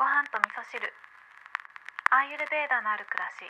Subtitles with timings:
[0.00, 0.80] ご飯と味噌汁。
[2.10, 3.44] アーユルベーダのある暮らし。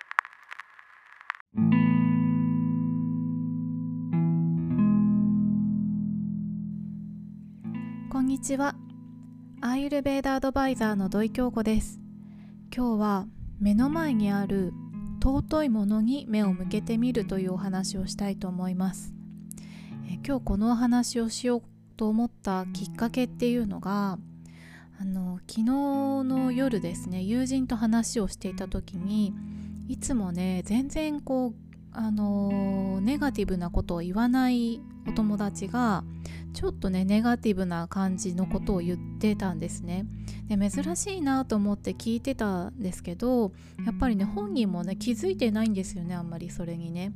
[8.10, 8.74] こんにちは。
[9.60, 12.00] アーユルベーダアドバイザーの土井京子です。
[12.76, 13.26] 今日は
[13.60, 14.72] 目の前にある
[15.22, 19.14] 尊いものに目を向けてみるというお話をしたいと思います。
[20.08, 21.62] え今日このお話をしよう
[21.96, 24.18] と思ったきっかけっていうのが
[25.50, 29.34] 昨日の夜ですね友人と話をしていた時に
[29.88, 31.52] いつもね全然こう
[31.90, 36.04] あのネガティブなことを言わないお友達が
[36.52, 40.06] ちょっとねネガティブな感じのことを言ってたんですね。
[40.46, 43.50] で珍しいなと思って聞いてたんですけど
[43.84, 47.12] やっぱりね本人もね気づいてないんですよねあんまりそれにね。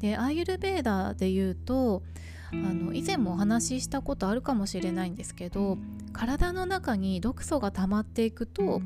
[0.00, 2.02] でアーユルベーダで言うと
[2.52, 5.78] あの以前もお話ししたことあるかもしれないんですけど
[6.12, 8.80] 体の中に毒素が溜まっていくと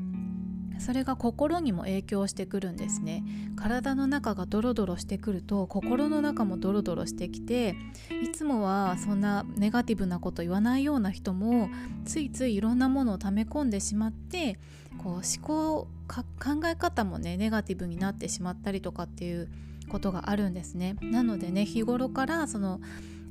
[0.81, 3.23] それが心にも影響してくるんですね。
[3.55, 7.75] 体の中がドロドロしてくると心の中もドロドロしてきて
[8.23, 11.69] いつもはそんなネガティブなこと言わないような人も
[12.03, 14.57] ついついいろんなものを溜め込んでしまって
[14.97, 16.25] こう思考考
[16.65, 19.49] え方もねネガティブになってしまったりとかっていう
[19.87, 20.95] ことがあるんですね。
[21.01, 22.81] なのでね日頃からその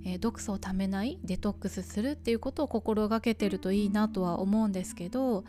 [0.04, 5.44] えー、毒素をためないデトックスするっていうことを心がけてるといいなとは思うんですけど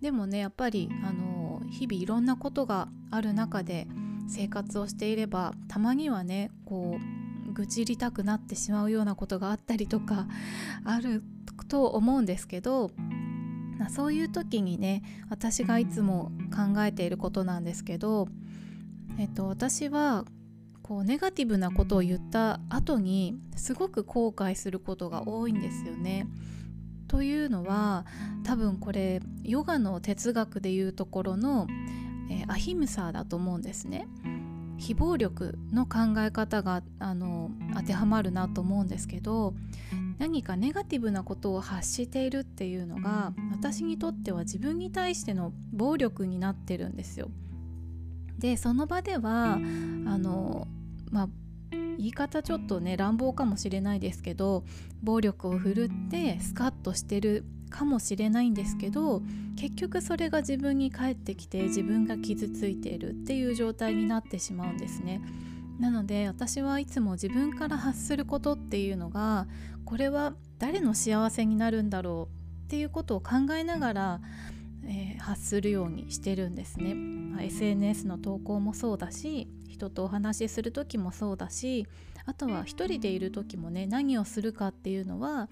[0.00, 3.86] でもねやっぱりあの日々いろんなことがある中で
[4.28, 10.26] 生活をしていればたまにはねこう愚痴りたくなってしまうようなことがあったりとか
[10.84, 11.22] ある
[11.68, 12.90] と思うんですけど
[13.90, 18.28] そういう時にね私がいつも考えていることなんですけど、
[19.18, 20.24] えっと、私は
[20.82, 26.26] こうネガティブなことを言った後にすごく後悔することが多いんですよね。
[27.08, 28.06] というのは
[28.42, 31.66] 多分これヨガの哲学でいうところの、
[32.30, 34.08] えー、アヒムサーだと思うんですね。
[34.78, 39.54] 非暴力の考え方があの当てはまるなと思うんですけど
[40.18, 47.30] 何かネガティブなことを発しているっていうのが私にとっては自分に対しての暴力になってるんですよ。
[48.38, 50.66] でその場ではあの
[51.10, 51.28] まあ
[51.98, 54.64] 言い方ちょっとね乱暴かもしれないですけど
[55.02, 59.22] 暴力を振るってスカッとしてるかもしれないんですけど
[59.56, 65.20] 結局それが自分に返ってきて自分が傷ついているっていう状態になってしまうんですね。
[65.78, 69.48] なので私はいつも自分から発することっていうのが
[69.84, 74.20] これは誰の幸せになるんだろうっていうことを考えながら、
[74.84, 76.94] えー、発するようにしてるんですね。
[77.40, 81.86] SNS の投稿もそうだし人とお話しする時もそうだし
[82.24, 85.48] あとは一人でいる時もね何をするかっていうのは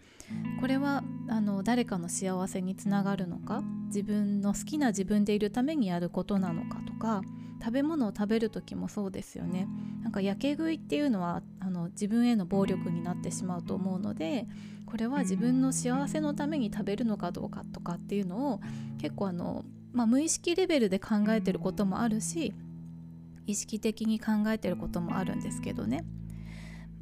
[0.61, 7.23] これはあの誰かの幸せにつながるのか自分の好きな自分でいるためにやることなのかとか
[7.61, 9.69] 食べ物を食べる時もそうですよね。
[10.03, 14.47] なんかやけ食いっていうのはあの自分への暴力になってしまうと思うので
[14.87, 18.61] これは自分の幸せのために食べるのかどうかとかっていうのを
[18.99, 22.55] 結構あの、まあ、無意識レベルで考えてることもあるし
[23.47, 26.05] 意識的に考えてることもあるんですけどね。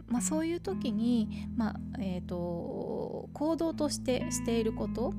[0.07, 5.13] まあ、そういう時に、まあえーと、行動としてしていること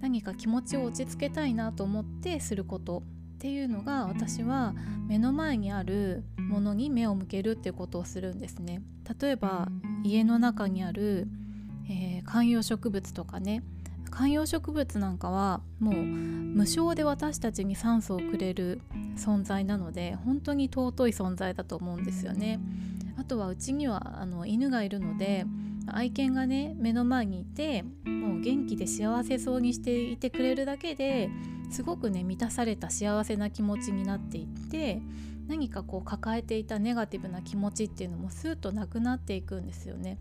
[0.00, 3.04] 何か気持ちを落ち着けたいなと思ってすること
[3.34, 4.74] っていうのが私は
[5.06, 8.82] 目の前にあるものに目を向けるっていうことをするんですね。
[9.20, 9.68] 例えば
[10.02, 11.28] 家の中にある、
[11.88, 13.62] えー、観葉植物とかね
[14.12, 18.82] 観葉植物なんかはもう無償で私たちに酸素をくれる
[19.16, 22.60] 存在なので本当に尊い存在だと思うんですよね。
[23.16, 25.46] あとはうちにはあの犬がいるので
[25.86, 31.30] 愛犬がね目の前にいてもう元気で幸せそうにしていてくれるだけで
[31.70, 35.00] すごくね満たされた幸せな気持ちになっていって
[35.48, 40.18] 何かこう抱えていたネガティブな気持ちっていうのもスーッとなくなっていくんですよね。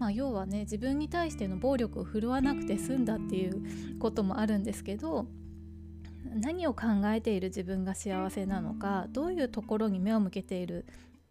[0.00, 5.26] まあ、要はね自分に対しての暴力を振るわなくて済んだっていうこともあるんですけど
[6.24, 10.86] 何を考えている自分が幸せなのかどういうところに目を向けている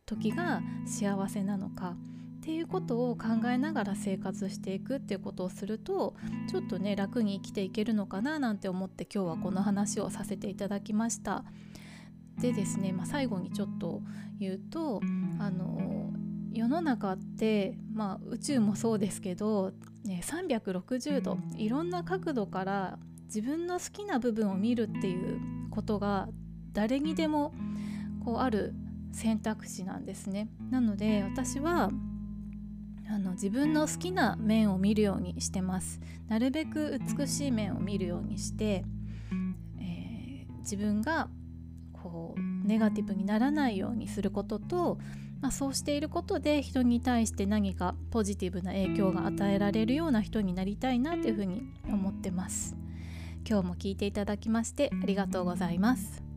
[0.06, 1.96] 時が幸せなのか
[2.38, 6.16] っていうことを考えながら生活していくっていうことをすると
[6.48, 11.44] ちょっとね楽に生きていけるのかななんて思って今日はこの話をさせていただきました。
[12.40, 14.02] でですね、まあ、最後にちょっと
[14.40, 15.02] 言うと
[15.40, 16.14] あの
[16.54, 19.72] 世の中って、まあ、宇宙もそうですけど、
[20.04, 26.28] ね、360度いろんな角度から自分の好きな部分を見るっていうことが
[26.74, 27.54] 誰にでも
[28.25, 28.74] こうある
[29.12, 30.50] 選択肢なんですね。
[30.69, 31.90] なので私は
[33.12, 36.00] あの自分の好きな面を見るようにしてます。
[36.28, 38.86] なるべく美しい面を見るようにして、
[39.80, 41.28] え自分が
[41.92, 45.00] こうネガティブにならないようにすることと、
[45.42, 52.76] まあ、そうしていることで人に対して何かポジティブな影響が与えられるような人になりたいなというふうに思ってます。
[53.48, 56.29] 今日も聞いていただきましてありがとうございます。